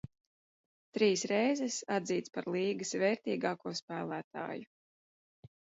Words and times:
Trīs 0.97 1.25
reizes 1.33 1.77
atzīts 1.97 2.35
par 2.39 2.49
līgas 2.57 2.97
vērtīgāko 3.07 3.79
spēlētāju. 3.83 4.71